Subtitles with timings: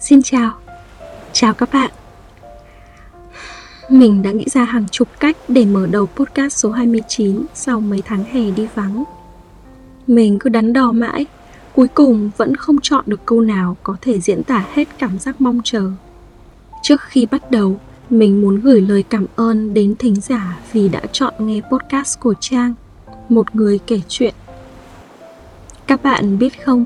[0.00, 0.52] Xin chào,
[1.32, 1.90] chào các bạn.
[3.88, 8.02] Mình đã nghĩ ra hàng chục cách để mở đầu podcast số 29 sau mấy
[8.04, 9.04] tháng hè đi vắng.
[10.06, 11.26] Mình cứ đắn đo mãi,
[11.74, 15.40] cuối cùng vẫn không chọn được câu nào có thể diễn tả hết cảm giác
[15.40, 15.90] mong chờ.
[16.82, 17.80] Trước khi bắt đầu,
[18.10, 22.34] mình muốn gửi lời cảm ơn đến thính giả vì đã chọn nghe podcast của
[22.40, 22.74] Trang,
[23.28, 24.34] một người kể chuyện.
[25.86, 26.84] Các bạn biết không,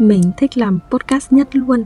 [0.00, 1.84] mình thích làm podcast nhất luôn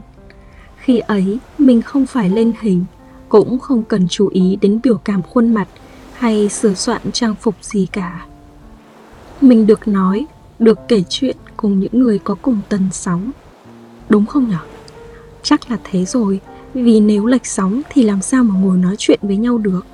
[0.83, 2.85] khi ấy, mình không phải lên hình,
[3.29, 5.67] cũng không cần chú ý đến biểu cảm khuôn mặt
[6.13, 8.25] hay sửa soạn trang phục gì cả.
[9.41, 10.25] Mình được nói,
[10.59, 13.31] được kể chuyện cùng những người có cùng tần sóng.
[14.09, 14.57] Đúng không nhở?
[15.43, 16.39] Chắc là thế rồi,
[16.73, 19.85] vì nếu lệch sóng thì làm sao mà ngồi nói chuyện với nhau được?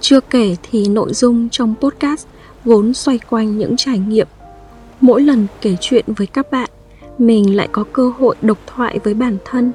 [0.00, 2.26] Chưa kể thì nội dung trong podcast
[2.64, 4.28] vốn xoay quanh những trải nghiệm.
[5.00, 6.70] Mỗi lần kể chuyện với các bạn,
[7.18, 9.72] mình lại có cơ hội độc thoại với bản thân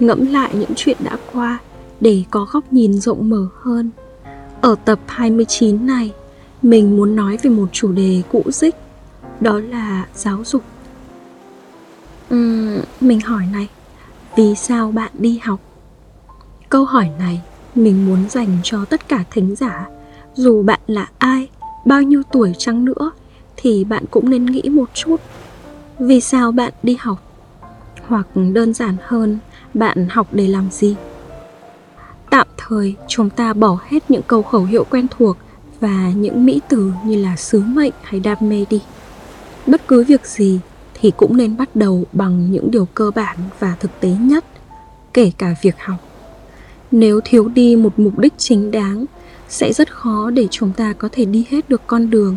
[0.00, 1.58] ngẫm lại những chuyện đã qua
[2.00, 3.90] để có góc nhìn rộng mở hơn.
[4.60, 6.12] Ở tập 29 này,
[6.62, 8.74] mình muốn nói về một chủ đề cũ dích,
[9.40, 10.62] đó là giáo dục.
[12.34, 13.68] Uhm, mình hỏi này,
[14.36, 15.60] vì sao bạn đi học?
[16.68, 17.40] Câu hỏi này
[17.74, 19.88] mình muốn dành cho tất cả thính giả,
[20.34, 21.48] dù bạn là ai,
[21.84, 23.10] bao nhiêu tuổi chăng nữa
[23.56, 25.16] thì bạn cũng nên nghĩ một chút.
[25.98, 27.22] Vì sao bạn đi học?
[28.06, 29.38] Hoặc đơn giản hơn
[29.76, 30.96] bạn học để làm gì?
[32.30, 35.36] Tạm thời, chúng ta bỏ hết những câu khẩu hiệu quen thuộc
[35.80, 38.82] và những mỹ từ như là sứ mệnh hay đam mê đi.
[39.66, 40.60] Bất cứ việc gì
[40.94, 44.44] thì cũng nên bắt đầu bằng những điều cơ bản và thực tế nhất,
[45.14, 45.96] kể cả việc học.
[46.90, 49.04] Nếu thiếu đi một mục đích chính đáng,
[49.48, 52.36] sẽ rất khó để chúng ta có thể đi hết được con đường.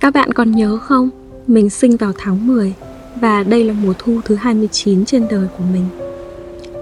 [0.00, 1.10] Các bạn còn nhớ không?
[1.46, 2.74] Mình sinh vào tháng 10
[3.20, 5.84] và đây là mùa thu thứ 29 trên đời của mình.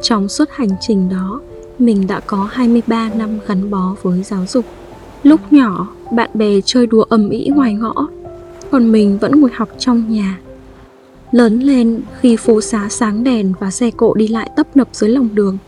[0.03, 1.41] Trong suốt hành trình đó,
[1.79, 4.65] mình đã có 23 năm gắn bó với giáo dục.
[5.23, 8.09] Lúc nhỏ, bạn bè chơi đùa ầm ĩ ngoài ngõ,
[8.71, 10.39] còn mình vẫn ngồi học trong nhà.
[11.33, 15.11] Lớn lên khi phố xá sáng đèn và xe cộ đi lại tấp nập dưới
[15.11, 15.59] lòng đường,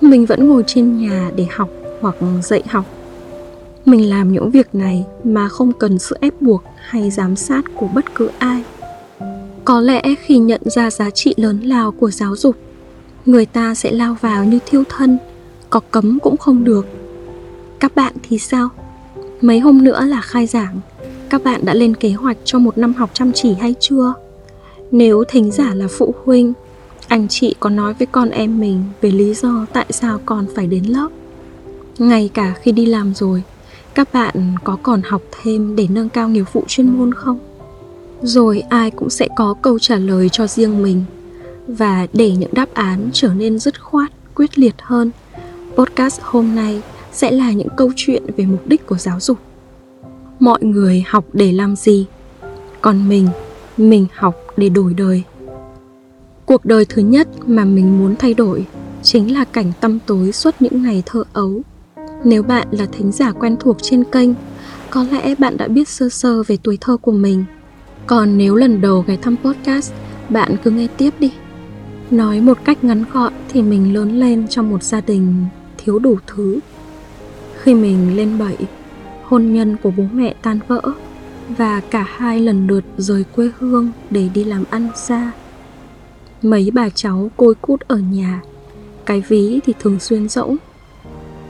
[0.00, 1.68] mình vẫn ngồi trên nhà để học
[2.00, 2.84] hoặc dạy học.
[3.84, 7.88] Mình làm những việc này mà không cần sự ép buộc hay giám sát của
[7.94, 8.62] bất cứ ai
[9.64, 12.56] có lẽ khi nhận ra giá trị lớn lao của giáo dục,
[13.26, 15.18] người ta sẽ lao vào như thiêu thân,
[15.70, 16.86] có cấm cũng không được.
[17.80, 18.68] Các bạn thì sao?
[19.40, 20.80] Mấy hôm nữa là khai giảng,
[21.30, 24.14] các bạn đã lên kế hoạch cho một năm học chăm chỉ hay chưa?
[24.90, 26.52] Nếu thính giả là phụ huynh,
[27.08, 30.66] anh chị có nói với con em mình về lý do tại sao con phải
[30.66, 31.08] đến lớp?
[31.98, 33.42] Ngay cả khi đi làm rồi,
[33.94, 37.38] các bạn có còn học thêm để nâng cao nghiệp vụ chuyên môn không?
[38.24, 41.04] Rồi ai cũng sẽ có câu trả lời cho riêng mình.
[41.68, 45.10] Và để những đáp án trở nên dứt khoát, quyết liệt hơn,
[45.76, 49.38] podcast hôm nay sẽ là những câu chuyện về mục đích của giáo dục.
[50.40, 52.06] Mọi người học để làm gì?
[52.80, 53.28] Còn mình
[53.76, 55.22] mình học để đổi đời.
[56.46, 58.66] Cuộc đời thứ nhất mà mình muốn thay đổi
[59.02, 61.62] chính là cảnh tăm tối suốt những ngày thơ ấu.
[62.24, 64.30] Nếu bạn là thính giả quen thuộc trên kênh,
[64.90, 67.44] có lẽ bạn đã biết sơ sơ về tuổi thơ của mình
[68.06, 69.92] còn nếu lần đầu ghé thăm podcast,
[70.28, 71.32] bạn cứ nghe tiếp đi.
[72.10, 75.44] Nói một cách ngắn gọn thì mình lớn lên trong một gia đình
[75.78, 76.58] thiếu đủ thứ.
[77.62, 78.56] Khi mình lên bảy,
[79.24, 80.80] hôn nhân của bố mẹ tan vỡ
[81.48, 85.32] và cả hai lần lượt rời quê hương để đi làm ăn xa.
[86.42, 88.40] Mấy bà cháu côi cút ở nhà,
[89.06, 90.56] cái ví thì thường xuyên rỗng.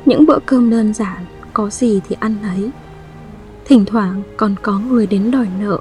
[0.06, 2.70] Những bữa cơm đơn giản, có gì thì ăn ấy.
[3.64, 5.78] Thỉnh thoảng còn có người đến đòi nợ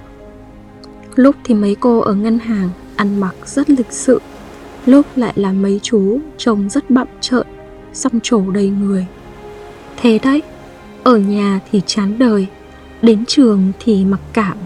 [1.15, 4.21] Lúc thì mấy cô ở ngân hàng ăn mặc rất lịch sự,
[4.85, 7.47] Lúc lại là mấy chú trông rất bậm trợn,
[7.93, 9.07] Xăm trổ đầy người.
[9.97, 10.41] Thế đấy,
[11.03, 12.47] Ở nhà thì chán đời,
[13.01, 14.57] Đến trường thì mặc cảm.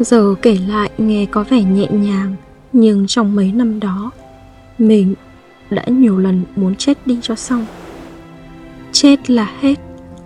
[0.00, 2.36] Giờ kể lại nghe có vẻ nhẹ nhàng,
[2.72, 4.10] Nhưng trong mấy năm đó,
[4.78, 5.14] Mình
[5.70, 7.66] đã nhiều lần muốn chết đi cho xong.
[8.92, 9.74] Chết là hết,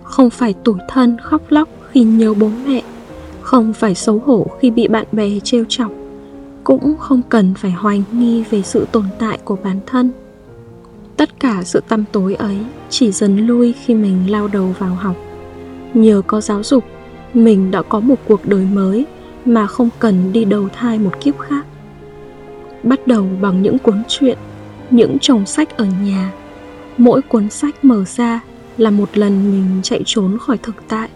[0.03, 2.81] Không phải tủi thân khóc lóc khi nhớ bố mẹ
[3.51, 5.91] không phải xấu hổ khi bị bạn bè trêu chọc,
[6.63, 10.11] cũng không cần phải hoài nghi về sự tồn tại của bản thân.
[11.17, 12.57] Tất cả sự tăm tối ấy
[12.89, 15.15] chỉ dần lui khi mình lao đầu vào học.
[15.93, 16.83] Nhờ có giáo dục,
[17.33, 19.05] mình đã có một cuộc đời mới
[19.45, 21.65] mà không cần đi đầu thai một kiếp khác.
[22.83, 24.37] Bắt đầu bằng những cuốn truyện,
[24.89, 26.33] những chồng sách ở nhà.
[26.97, 28.39] Mỗi cuốn sách mở ra
[28.77, 31.09] là một lần mình chạy trốn khỏi thực tại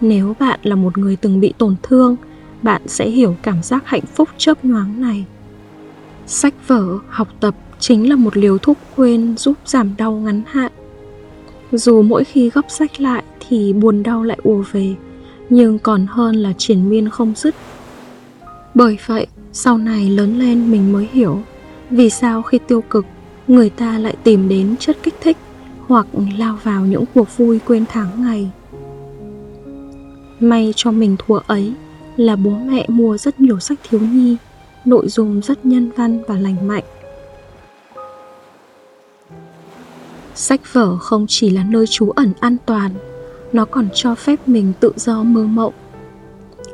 [0.00, 2.16] nếu bạn là một người từng bị tổn thương
[2.62, 5.24] bạn sẽ hiểu cảm giác hạnh phúc chớp nhoáng này
[6.32, 10.72] Sách vở, học tập chính là một liều thuốc quên giúp giảm đau ngắn hạn.
[11.72, 14.94] Dù mỗi khi gấp sách lại thì buồn đau lại ùa về,
[15.48, 17.54] nhưng còn hơn là triển miên không dứt.
[18.74, 21.42] Bởi vậy, sau này lớn lên mình mới hiểu
[21.90, 23.06] vì sao khi tiêu cực
[23.48, 25.36] người ta lại tìm đến chất kích thích
[25.86, 26.06] hoặc
[26.38, 28.50] lao vào những cuộc vui quên tháng ngày.
[30.40, 31.72] May cho mình thua ấy
[32.16, 34.36] là bố mẹ mua rất nhiều sách thiếu nhi,
[34.84, 36.84] nội dung rất nhân văn và lành mạnh.
[40.34, 42.90] Sách vở không chỉ là nơi trú ẩn an toàn,
[43.52, 45.74] nó còn cho phép mình tự do mơ mộng.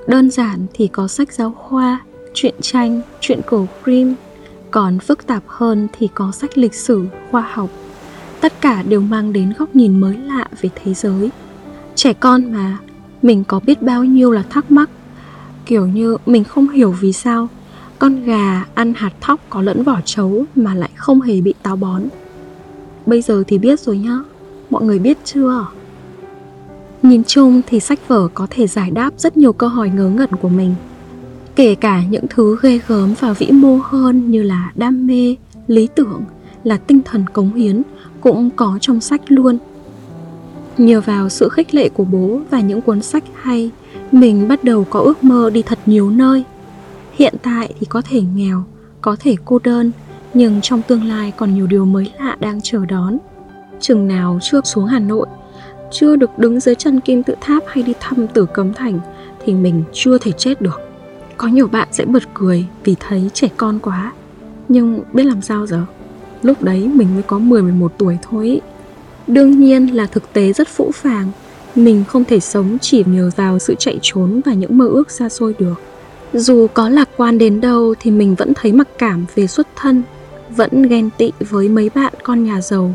[0.07, 2.01] Đơn giản thì có sách giáo khoa,
[2.35, 4.15] truyện tranh, truyện cổ cream,
[4.71, 7.71] còn phức tạp hơn thì có sách lịch sử, khoa học.
[8.41, 11.31] Tất cả đều mang đến góc nhìn mới lạ về thế giới.
[11.95, 12.79] Trẻ con mà,
[13.23, 14.91] mình có biết bao nhiêu là thắc mắc.
[15.67, 17.49] Kiểu như mình không hiểu vì sao
[17.99, 21.77] con gà ăn hạt thóc có lẫn vỏ trấu mà lại không hề bị táo
[21.77, 22.03] bón.
[23.07, 24.19] Bây giờ thì biết rồi nhá,
[24.71, 25.67] mọi người biết chưa?
[27.03, 30.31] Nhìn chung thì sách vở có thể giải đáp rất nhiều câu hỏi ngớ ngẩn
[30.41, 30.75] của mình
[31.57, 35.37] kể cả những thứ ghê gớm và vĩ mô hơn như là đam mê
[35.67, 36.23] lý tưởng
[36.65, 37.83] là tinh thần cống hiến
[38.21, 39.59] cũng có trong sách luôn
[40.79, 43.71] nhờ vào sự khích lệ của bố và những cuốn sách hay,
[44.13, 46.45] mình bắt đầu có ước mơ đi thật nhiều nơi.
[47.13, 48.65] Hiện tại thì có thể nghèo,
[49.01, 49.93] có thể cô đơn,
[50.35, 53.19] nhưng trong tương lai còn nhiều điều mới lạ đang chờ đón.
[53.81, 55.27] Chừng nào chưa xuống hà nội,
[55.91, 59.01] chưa được đứng dưới chân kim tự tháp hay đi thăm tử cấm thành
[59.45, 60.81] thì mình chưa thể chết được.
[61.37, 64.13] Có nhiều bạn sẽ bật cười vì thấy trẻ con quá.
[64.69, 65.85] Nhưng biết làm sao giờ?
[66.43, 68.61] Lúc đấy mình mới có 10-11 tuổi thôi
[69.27, 71.31] Đương nhiên là thực tế rất phũ phàng.
[71.75, 75.29] Mình không thể sống chỉ nhờ vào sự chạy trốn và những mơ ước xa
[75.29, 75.75] xôi được.
[76.33, 80.03] Dù có lạc quan đến đâu thì mình vẫn thấy mặc cảm về xuất thân
[80.51, 82.95] Vẫn ghen tị với mấy bạn con nhà giàu.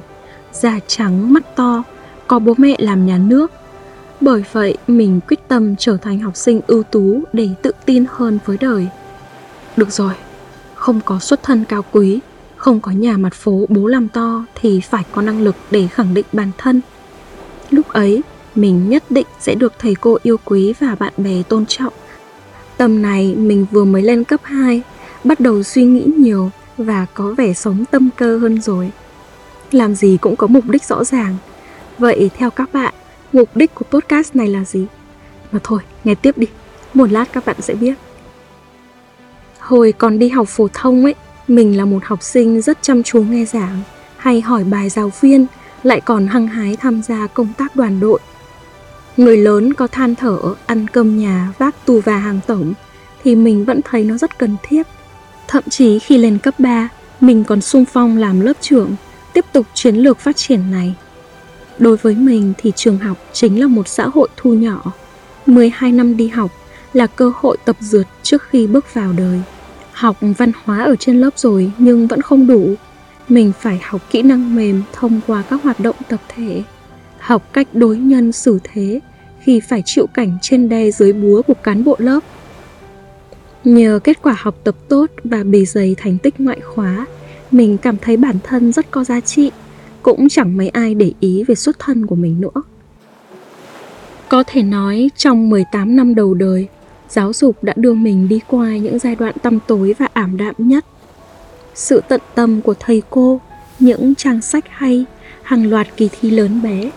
[0.52, 1.84] Da trắng, mắt to,
[2.28, 3.52] có bố mẹ làm nhà nước.
[4.22, 8.40] Bởi vậy, mình quyết tâm trở thành học sinh ưu tú để tự tin hơn
[8.46, 8.88] với đời.
[9.78, 10.14] Được rồi,
[10.76, 12.20] không có xuất thân cao quý,
[12.62, 16.14] không có nhà mặt phố bố làm to thì phải có năng lực để khẳng
[16.14, 16.82] định bản thân.
[17.70, 18.22] Lúc ấy,
[18.56, 21.94] mình nhất định sẽ được thầy cô yêu quý và bạn bè tôn trọng.
[22.78, 24.82] Tầm này mình vừa mới lên cấp 2,
[25.24, 28.92] bắt đầu suy nghĩ nhiều và có vẻ sống tâm cơ hơn rồi.
[29.72, 31.36] Làm gì cũng có mục đích rõ ràng.
[31.98, 32.94] Vậy theo các bạn,
[33.34, 34.86] mục đích của podcast này là gì
[35.52, 36.48] mà thôi nghe tiếp đi
[36.94, 37.94] một lát các bạn sẽ biết
[39.60, 41.16] hồi còn đi học phổ thông ấy
[41.56, 43.82] mình là một học sinh rất chăm chú nghe giảng,
[44.18, 45.46] hay hỏi bài giáo viên,
[45.84, 48.20] lại còn hăng hái tham gia công tác đoàn đội
[49.18, 52.74] người lớn có than thở, ăn cơm nhà, vác tù và hàng tổng,
[53.24, 54.88] thì mình vẫn thấy nó rất cần thiết
[55.48, 56.90] thậm chí khi lên cấp 3
[57.22, 58.96] mình còn sung phong làm lớp trưởng,
[59.34, 60.96] tiếp tục chiến lược phát triển này
[61.82, 64.92] Đối với mình thì trường học chính là một xã hội thu nhỏ.
[65.46, 66.52] 12 năm đi học
[66.94, 69.42] là cơ hội tập dượt trước khi bước vào đời.
[69.92, 72.74] Học văn hóa ở trên lớp rồi nhưng vẫn không đủ.
[73.30, 76.64] Mình phải học kỹ năng mềm thông qua các hoạt động tập thể.
[77.20, 79.00] Học cách đối nhân xử thế
[79.42, 82.20] khi phải chịu cảnh trên đe dưới búa của cán bộ lớp.
[83.64, 87.06] Nhờ kết quả học tập tốt và bề dày thành tích ngoại khóa,
[87.52, 89.52] mình cảm thấy bản thân rất có giá trị
[90.04, 92.62] cũng chẳng mấy ai để ý về xuất thân của mình nữa.
[94.30, 96.68] Có thể nói trong 18 năm đầu đời,
[97.12, 100.56] giáo dục đã đưa mình đi qua những giai đoạn tăm tối và ảm đạm
[100.58, 100.86] nhất.
[101.74, 103.42] Sự tận tâm của thầy cô,
[103.80, 105.06] những trang sách hay,
[105.44, 106.92] hàng loạt kỳ thi lớn bé,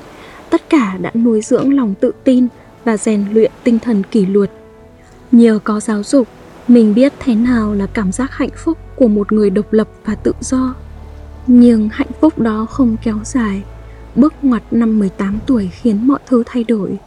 [0.50, 2.47] tất cả đã nuôi dưỡng lòng tự tin
[2.85, 4.50] và rèn luyện tinh thần kỷ luật.
[5.33, 6.28] Nhờ có giáo dục,
[6.68, 10.14] mình biết thế nào là cảm giác hạnh phúc của một người độc lập và
[10.14, 10.75] tự do
[11.47, 13.62] nhưng hạnh phúc đó không kéo dài
[14.16, 16.99] Bước ngoặt năm 18 tuổi khiến mọi thứ thay đổi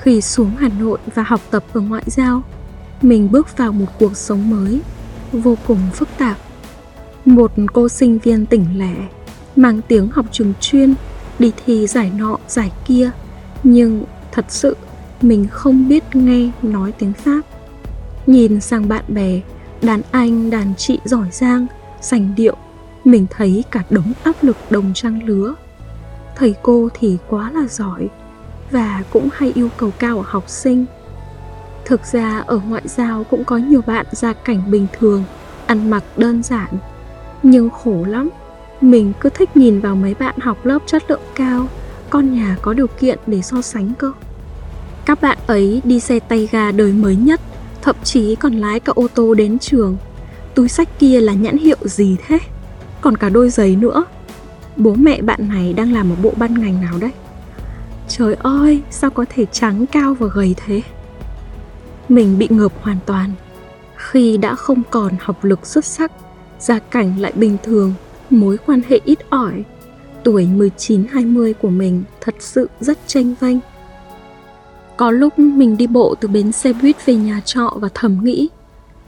[0.00, 2.42] khi xuống Hà Nội và học tập ở ngoại giao.
[3.02, 4.80] Mình bước vào một cuộc sống mới,
[5.32, 6.36] Vô cùng phức tạp.
[7.24, 8.94] Một cô sinh viên tỉnh lẻ,
[9.56, 10.94] Mang tiếng học trường chuyên,
[11.38, 13.10] Đi thi giải nọ, giải kia.
[13.62, 14.76] Nhưng thật sự,
[15.22, 17.40] mình không biết nghe nói tiếng Pháp.
[18.26, 19.40] Nhìn sang bạn bè,
[19.82, 21.66] Đàn anh, đàn chị giỏi giang,
[22.00, 22.56] Sành điệu,
[23.04, 25.54] mình thấy cả đống áp lực đồng trang lứa.
[26.36, 28.08] Thầy cô thì quá là giỏi
[28.70, 30.86] và cũng hay yêu cầu cao ở học sinh
[31.84, 35.24] thực ra ở ngoại giao cũng có nhiều bạn gia cảnh bình thường,
[35.66, 36.68] ăn mặc đơn giản,
[37.42, 38.30] nhưng khổ lắm
[38.80, 41.68] mình cứ thích nhìn vào mấy bạn học lớp chất lượng cao,
[42.10, 44.12] con nhà có điều kiện để so sánh cơ
[45.10, 47.40] các bạn ấy đi xe tay ga đời mới nhất,
[47.82, 49.96] thậm chí còn lái cả ô tô đến trường
[50.54, 52.38] túi sách kia là nhãn hiệu gì thế?
[53.00, 54.04] Còn cả đôi giày nữa.
[54.76, 57.10] Bố mẹ bạn này đang làm ở bộ ban ngành nào đấy?
[58.12, 60.82] Trời ơi, sao có thể trắng cao và gầy thế?
[62.08, 63.30] Mình bị ngợp hoàn toàn.
[63.96, 66.12] Khi đã không còn học lực xuất sắc,
[66.58, 67.94] gia cảnh lại bình thường,
[68.30, 69.64] mối quan hệ ít ỏi,
[70.24, 73.58] tuổi 19-20 của mình thật sự rất tranh vanh.
[74.96, 78.48] Có lúc mình đi bộ từ bến xe buýt về nhà trọ và thầm nghĩ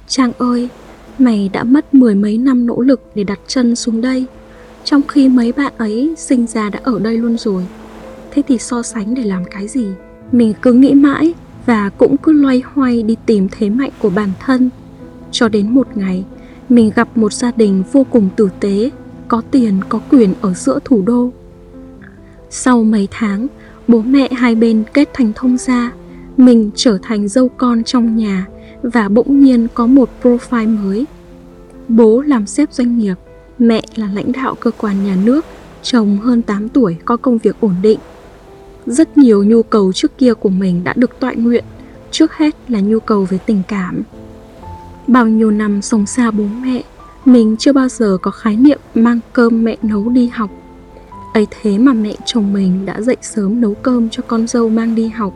[0.08, 0.68] Trang ơi,
[1.18, 4.26] mày đã mất mười mấy năm nỗ lực để đặt chân xuống đây
[4.84, 7.66] Trong khi mấy bạn ấy sinh ra đã ở đây luôn rồi
[8.34, 9.86] Thế thì so sánh để làm cái gì?
[10.32, 11.34] Mình cứ nghĩ mãi
[11.66, 14.70] và cũng cứ loay hoay đi tìm thế mạnh của bản thân.
[15.30, 16.24] Cho đến một ngày,
[16.68, 18.90] mình gặp một gia đình vô cùng tử tế
[19.28, 21.30] Có tiền, có quyền ở giữa thủ đô.
[22.50, 23.46] Sau mấy tháng,
[23.88, 25.92] bố mẹ hai bên kết thành thông gia
[26.36, 28.46] mình trở thành dâu con trong nhà
[28.82, 31.06] và bỗng nhiên có một profile mới.
[31.88, 33.14] Bố làm sếp doanh nghiệp
[33.58, 35.44] mẹ là lãnh đạo cơ quan nhà nước
[35.82, 37.98] chồng hơn 8 tuổi có công việc ổn định
[38.86, 41.64] rất nhiều nhu cầu trước kia của mình đã được tọa nguyện,
[42.10, 44.02] trước hết là nhu cầu về tình cảm.
[45.06, 46.82] Bao nhiêu năm sống xa bố mẹ,
[47.24, 50.50] mình chưa bao giờ có khái niệm mang cơm mẹ nấu đi học.
[51.34, 54.94] Ấy thế mà mẹ chồng mình đã dậy sớm nấu cơm cho con dâu mang
[54.94, 55.34] đi học.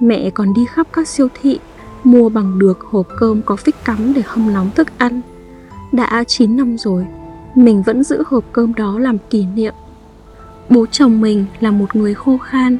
[0.00, 1.58] Mẹ còn đi khắp các siêu thị,
[2.04, 5.20] mua bằng được hộp cơm có phích cắm để hâm nóng thức ăn.
[5.92, 7.06] Đã 9 năm rồi,
[7.54, 9.74] mình vẫn giữ hộp cơm đó làm kỷ niệm
[10.68, 12.78] bố chồng mình là một người khô khan.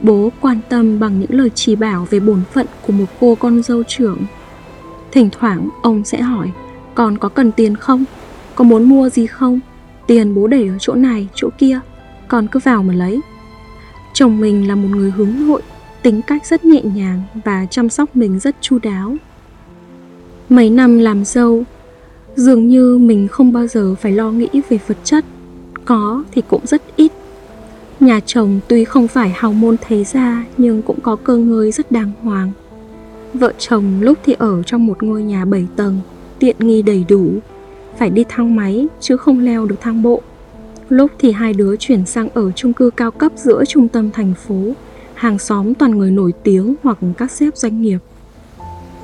[0.00, 3.62] Bố quan tâm bằng những lời chỉ bảo về bổn phận của một cô con
[3.62, 4.18] dâu trưởng.
[5.12, 6.50] Thỉnh thoảng, ông sẽ hỏi,
[6.94, 8.04] con có cần tiền không?
[8.54, 9.60] Có muốn mua gì không?
[10.06, 11.80] Tiền bố để ở chỗ này, chỗ kia,
[12.28, 13.20] con cứ vào mà lấy.
[14.14, 15.62] Chồng mình là một người hướng nội,
[16.02, 19.16] tính cách rất nhẹ nhàng và chăm sóc mình rất chu đáo.
[20.48, 21.64] Mấy năm làm dâu,
[22.36, 25.24] dường như mình không bao giờ phải lo nghĩ về vật chất
[25.86, 27.12] có thì cũng rất ít.
[28.00, 31.92] Nhà chồng tuy không phải hào môn thế gia nhưng cũng có cơ ngơi rất
[31.92, 32.52] đàng hoàng.
[33.34, 36.00] Vợ chồng lúc thì ở trong một ngôi nhà 7 tầng
[36.38, 37.28] tiện nghi đầy đủ.
[37.98, 40.22] Phải đi thang máy chứ không leo được thang bộ.
[40.88, 44.34] Lúc thì hai đứa chuyển sang ở chung cư cao cấp giữa trung tâm thành
[44.46, 44.72] phố.
[45.14, 47.98] Hàng xóm toàn người nổi tiếng hoặc các sếp doanh nghiệp.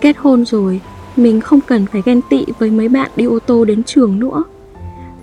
[0.01, 0.81] Kết hôn rồi,
[1.17, 4.45] mình không cần phải ghen tị với mấy bạn đi ô tô đến trường nữa.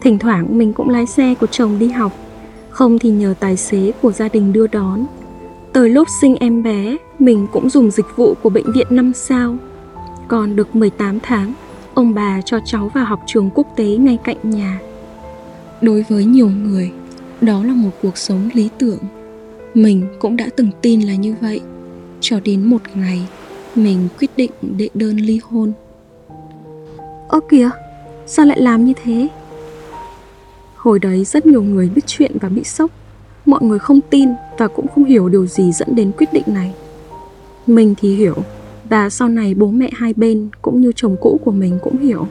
[0.02, 2.12] Thỉnh thoảng mình cũng lái xe của chồng đi học,
[2.70, 5.06] không thì nhờ tài xế của gia đình đưa đón.
[5.74, 9.56] Tới lúc sinh em bé, mình cũng dùng dịch vụ của bệnh viện 5 sao.
[10.28, 11.54] Còn được 18 tháng,
[11.94, 14.80] ông bà cho cháu vào học trường quốc tế ngay cạnh nhà.
[15.82, 16.92] Đối với nhiều người,
[17.42, 19.00] đó là một cuộc sống lý tưởng
[19.74, 21.60] mình cũng đã từng tin là như vậy
[22.22, 23.28] cho đến một ngày
[23.76, 25.72] mình quyết định đệ đơn ly hôn
[27.28, 27.70] ơ kìa
[28.28, 29.28] sao lại làm như thế
[30.80, 32.92] hồi đấy rất nhiều người biết chuyện và bị sốc.
[33.46, 36.74] Mọi người không tin và cũng không hiểu điều gì dẫn đến quyết định này.
[37.68, 38.36] Mình thì hiểu,
[38.90, 42.28] và sau này bố mẹ hai bên cũng như chồng cũ của mình cũng hiểu.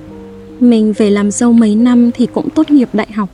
[0.61, 3.29] Mình về làm dâu mấy năm thì cũng tốt nghiệp đại học.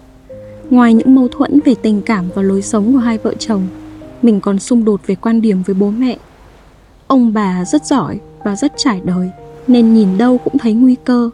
[0.70, 3.66] Ngoài những mâu thuẫn về tình cảm và lối sống của hai vợ chồng,
[4.22, 6.18] mình còn xung đột về quan điểm với bố mẹ.
[7.06, 9.30] Ông bà rất giỏi và rất trải đời,
[9.66, 11.30] nên nhìn đâu cũng thấy nguy cơ.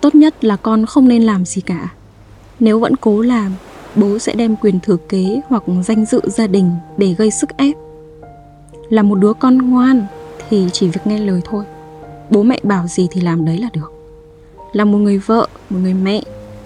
[0.00, 1.88] Tốt nhất là con không nên làm gì cả
[2.64, 3.52] nếu vẫn cố làm,
[3.96, 7.76] bố sẽ đem quyền thừa kế hoặc danh dự gia đình để gây sức ép.
[8.88, 10.06] Là một đứa con ngoan
[10.48, 11.64] thì chỉ việc nghe lời thôi.
[12.30, 13.92] Bố mẹ bảo gì thì làm đấy là được.
[14.72, 16.22] Là một người vợ, một người mẹ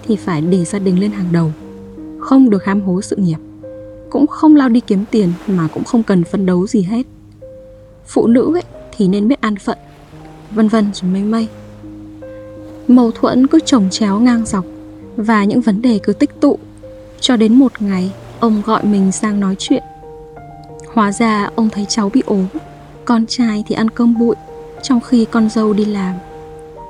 [0.07, 1.51] thì phải để gia đình lên hàng đầu.
[2.19, 3.37] Không được ham hố sự nghiệp.
[4.09, 7.03] Cũng không lao đi kiếm tiền mà cũng không cần phân đấu gì hết.
[8.05, 8.63] Phụ nữ ấy
[8.97, 9.77] thì nên biết an phận,
[10.51, 11.47] vân vân rồi mây mây
[12.87, 14.65] mâu thuẫn cứ chồng chéo ngang dọc
[15.19, 16.59] và những vấn đề cứ tích tụ.
[17.19, 19.83] Cho đến một ngày, ông gọi mình sang nói chuyện.
[20.93, 22.47] Hóa ra ông thấy cháu bị ốm,
[23.05, 24.35] con trai thì ăn cơm bụi,
[24.81, 26.15] trong khi con dâu đi làm.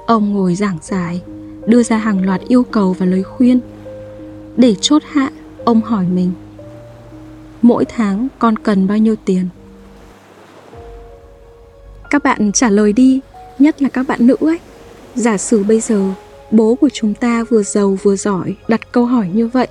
[0.07, 1.21] Ông ngồi giảng giải,
[1.65, 3.59] đưa ra hàng loạt yêu cầu và lời khuyên.
[4.57, 5.29] Để chốt hạ,
[5.65, 6.31] ông hỏi mình,
[7.61, 9.47] mỗi tháng con cần bao nhiêu tiền?
[12.09, 13.19] Các bạn trả lời đi,
[13.59, 14.59] nhất là các bạn nữ ấy.
[15.15, 16.13] Giả sử bây giờ
[16.51, 19.67] bố của chúng ta vừa giàu vừa giỏi đặt câu hỏi như vậy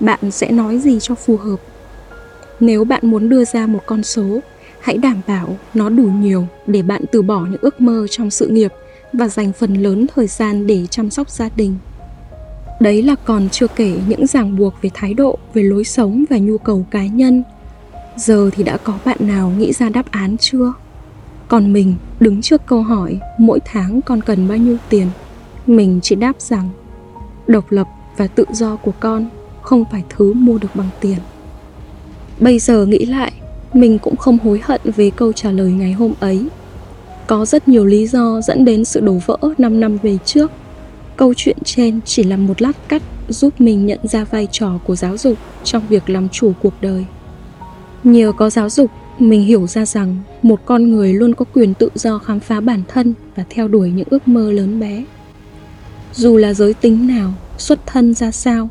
[0.00, 1.56] bạn sẽ nói gì cho phù hợp
[2.60, 4.40] nếu bạn muốn đưa ra một con số
[4.80, 8.46] hãy đảm bảo nó đủ nhiều để bạn từ bỏ những ước mơ trong sự
[8.46, 8.72] nghiệp
[9.12, 11.74] và dành phần lớn thời gian để chăm sóc gia đình
[12.82, 16.38] Đấy là còn chưa kể những ràng buộc về thái độ, về lối sống và
[16.38, 17.42] nhu cầu cá nhân.
[18.16, 20.72] Giờ thì đã có bạn nào nghĩ ra đáp án chưa?
[21.48, 25.06] Còn mình đứng trước câu hỏi mỗi tháng con cần bao nhiêu tiền
[25.66, 26.68] mình chỉ đáp rằng,
[27.46, 29.26] độc lập và tự do của con
[29.62, 31.18] không phải thứ mua được bằng tiền.
[32.40, 33.32] Bây giờ nghĩ lại,
[33.72, 36.46] mình cũng không hối hận về câu trả lời ngày hôm ấy.
[37.26, 40.50] Có rất nhiều lý do dẫn đến sự đổ vỡ 5 năm về trước.
[41.16, 44.96] Câu chuyện trên chỉ là một lát cắt giúp mình nhận ra vai trò của
[44.96, 47.04] giáo dục trong việc làm chủ cuộc đời.
[48.04, 51.88] Nhờ có giáo dục, mình hiểu ra rằng một con người luôn có quyền tự
[51.94, 55.04] do khám phá bản thân và theo đuổi những ước mơ lớn bé
[56.12, 58.68] dù là giới tính nào, xuất thân ra sao,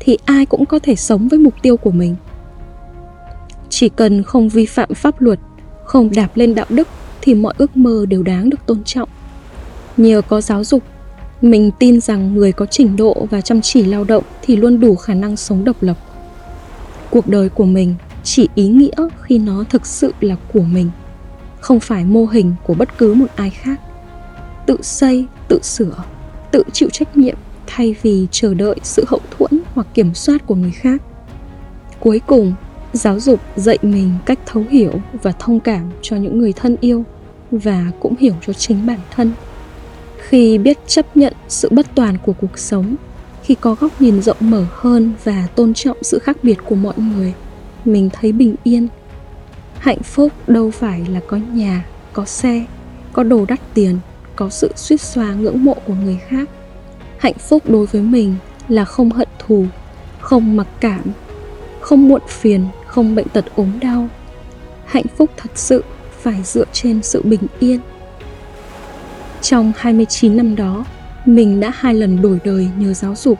[0.00, 2.16] thì ai cũng có thể sống với mục tiêu của mình.
[3.68, 5.38] Chỉ cần không vi phạm pháp luật,
[5.84, 6.88] không đạp lên đạo đức,
[7.20, 9.08] thì mọi ước mơ đều đáng được tôn trọng.
[9.96, 10.82] Nhờ có giáo dục,
[11.42, 14.96] mình tin rằng người có trình độ và chăm chỉ lao động thì luôn đủ
[14.96, 15.96] khả năng sống độc lập.
[17.10, 20.90] Cuộc đời của mình chỉ ý nghĩa khi nó thực sự là của mình,
[21.60, 23.80] không phải mô hình của bất cứ một ai khác.
[24.66, 26.04] Tự xây, tự sửa
[26.54, 30.54] tự chịu trách nhiệm thay vì chờ đợi sự hậu thuẫn hoặc kiểm soát của
[30.54, 31.02] người khác.
[32.00, 32.54] Cuối cùng,
[32.92, 34.92] giáo dục dạy mình cách thấu hiểu
[35.22, 37.04] và thông cảm cho những người thân yêu
[37.50, 39.32] và cũng hiểu cho chính bản thân.
[40.28, 42.96] Khi biết chấp nhận sự bất toàn của cuộc sống,
[43.42, 46.94] khi có góc nhìn rộng mở hơn và tôn trọng sự khác biệt của mọi
[46.96, 47.34] người,
[47.84, 48.88] mình thấy bình yên.
[49.78, 52.64] Hạnh phúc đâu phải là có nhà, có xe,
[53.12, 53.98] có đồ đắt tiền
[54.36, 56.48] có sự suýt xóa ngưỡng mộ của người khác
[57.18, 58.34] hạnh phúc đối với mình
[58.68, 59.66] là không hận thù
[60.20, 61.02] không mặc cảm
[61.80, 64.08] không muộn phiền không bệnh tật ốm đau
[64.84, 65.84] hạnh phúc thật sự
[66.20, 67.80] phải dựa trên sự bình yên
[69.44, 70.84] trong 29 năm đó,
[71.24, 73.38] mình đã hai lần đổi đời nhờ giáo dục.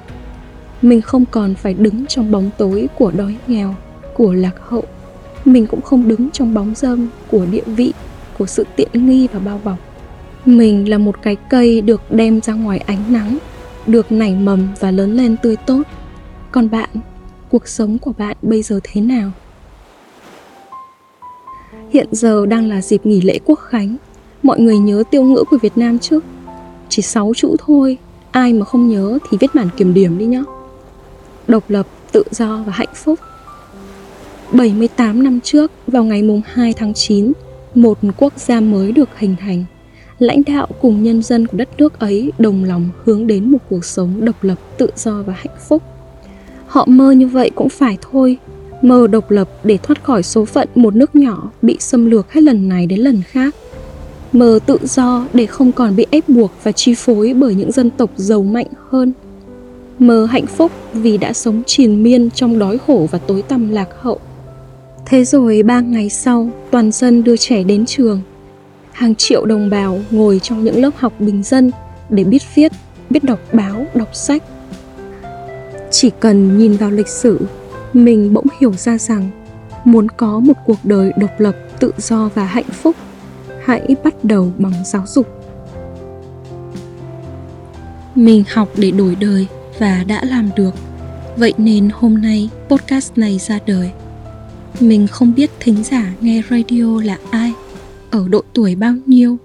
[0.82, 3.74] Mình không còn phải đứng trong bóng tối của đói nghèo,
[4.14, 4.84] của lạc hậu.
[5.44, 7.92] Mình cũng không đứng trong bóng dâm của địa vị,
[8.38, 9.76] của sự tiện nghi và bao bọc.
[10.44, 13.38] Mình là một cái cây được đem ra ngoài ánh nắng,
[13.86, 15.82] được nảy mầm và lớn lên tươi tốt.
[16.50, 16.90] Còn bạn,
[17.50, 19.30] cuộc sống của bạn bây giờ thế nào?
[21.90, 23.96] Hiện giờ đang là dịp nghỉ lễ quốc khánh
[24.44, 26.20] mọi người nhớ tiêu ngữ của Việt Nam chứ
[26.88, 27.98] Chỉ 6 chữ thôi
[28.30, 30.42] Ai mà không nhớ thì viết bản kiểm điểm đi nhá
[31.48, 33.18] Độc lập, tự do và hạnh phúc
[34.52, 37.32] 78 năm trước, vào ngày mùng 2 tháng 9,
[37.74, 39.64] một quốc gia mới được hình thành.
[40.18, 43.84] Lãnh đạo cùng nhân dân của đất nước ấy đồng lòng hướng đến một cuộc
[43.84, 45.82] sống độc lập, tự do và hạnh phúc.
[46.66, 48.38] Họ mơ như vậy cũng phải thôi,
[48.82, 52.40] mơ độc lập để thoát khỏi số phận một nước nhỏ bị xâm lược hết
[52.40, 53.54] lần này đến lần khác.
[54.32, 57.90] Mơ tự do để không còn bị ép buộc và chi phối bởi những dân
[57.90, 59.12] tộc giàu mạnh hơn.
[59.98, 63.88] Mơ hạnh phúc vì đã sống triền miên trong đói khổ và tối tăm lạc
[64.00, 64.20] hậu.
[65.06, 68.20] Thế rồi ba ngày sau toàn dân đưa trẻ đến trường
[68.94, 71.70] hàng triệu đồng bào ngồi trong những lớp học bình dân
[72.08, 72.72] để biết viết,
[73.10, 74.42] biết đọc báo, đọc sách.
[75.90, 77.40] Chỉ cần nhìn vào lịch sử,
[77.92, 79.30] mình bỗng hiểu ra rằng
[79.84, 82.96] muốn có một cuộc đời độc lập, tự do và hạnh phúc,
[83.64, 85.26] hãy bắt đầu bằng giáo dục.
[88.14, 89.46] Mình học để đổi đời
[89.78, 90.74] và đã làm được.
[91.36, 93.90] Vậy nên hôm nay podcast này ra đời.
[94.80, 97.43] Mình không biết thính giả nghe radio là ai
[98.14, 99.36] ở độ tuổi bao nhiêu.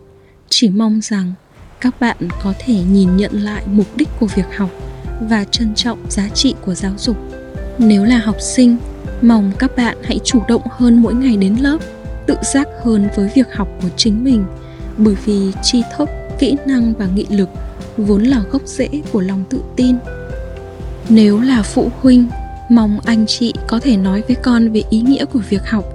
[0.50, 1.34] Chỉ mong rằng
[1.82, 4.70] các bạn có thể nhìn nhận lại mục đích của việc học
[5.30, 7.18] và trân trọng giá trị của giáo dục.
[7.78, 8.78] Nếu là học sinh,
[9.22, 11.78] mong các bạn hãy chủ động hơn mỗi ngày đến lớp,
[12.28, 14.46] tự giác hơn với việc học của chính mình,
[14.98, 17.50] bởi vì tri thức, kỹ năng và nghị lực
[17.98, 19.96] vốn là gốc rễ của lòng tự tin.
[21.10, 22.28] Nếu là phụ huynh,
[22.70, 25.86] mong anh chị có thể nói với con về ý nghĩa của việc học,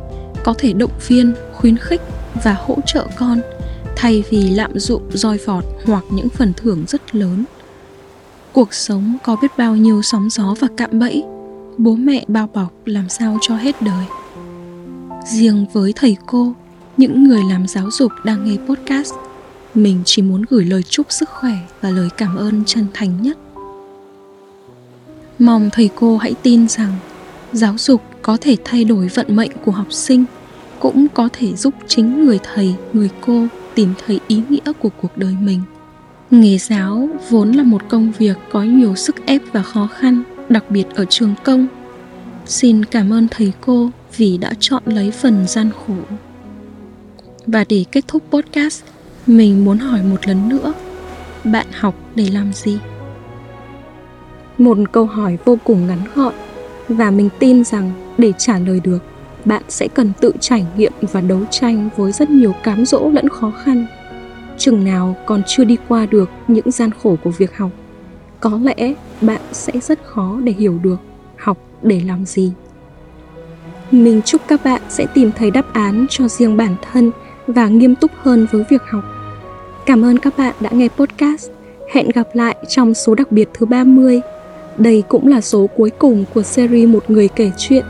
[0.45, 2.01] có thể động viên, khuyến khích
[2.43, 3.41] và hỗ trợ con,
[3.97, 7.45] thay vì lạm dụng, roi vọt hoặc những phần thưởng rất lớn.
[8.53, 11.25] Cuộc sống có biết bao nhiêu sóng gió và cạm bẫy,
[11.79, 14.05] bố mẹ bao bọc làm sao cho hết đời.
[15.27, 16.53] Riêng với thầy cô,
[16.97, 19.15] những người làm giáo dục đang nghe podcast,
[19.75, 23.39] mình chỉ muốn gửi lời chúc sức khỏe và lời cảm ơn chân thành nhất.
[25.39, 26.93] Mong thầy cô hãy tin rằng
[27.53, 30.25] giáo dục có thể thay đổi vận mệnh của học sinh
[30.85, 35.19] cũng có thể giúp chính người thầy, người cô tìm thấy ý nghĩa của cuộc
[35.19, 35.61] đời mình.
[36.31, 40.65] Nghề giáo vốn là một công việc có nhiều sức ép và khó khăn, đặc
[40.71, 41.67] biệt ở trường công.
[42.47, 46.17] Xin cảm ơn thầy cô vì đã chọn lấy phần gian khổ.
[47.47, 48.83] Và để kết thúc podcast,
[49.27, 50.73] mình muốn hỏi một lần nữa.
[51.45, 52.79] Bạn học để làm gì?
[54.59, 56.35] Một câu hỏi vô cùng ngắn gọn
[56.89, 59.14] và mình tin rằng để trả lời được
[59.45, 63.29] bạn sẽ cần tự trải nghiệm và đấu tranh với rất nhiều cám dỗ lẫn
[63.29, 63.87] khó khăn.
[64.59, 67.71] Chừng nào còn chưa đi qua được những gian khổ của việc học,
[68.41, 70.97] có lẽ bạn sẽ rất khó để hiểu được
[71.37, 72.53] học để làm gì.
[73.91, 77.11] Mình chúc các bạn sẽ tìm thấy đáp án cho riêng bản thân
[77.47, 79.05] và nghiêm túc hơn với việc học.
[79.87, 81.51] Cảm ơn các bạn đã nghe podcast.
[81.93, 84.21] Hẹn gặp lại trong số đặc biệt thứ 30
[84.79, 87.85] đây cũng là số cuối cùng của series một người kể chuyện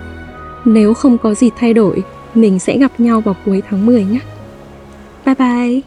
[0.64, 2.02] nếu không có gì thay đổi,
[2.34, 4.20] mình sẽ gặp nhau vào cuối tháng 10 nhé.
[5.26, 5.80] Bye bye.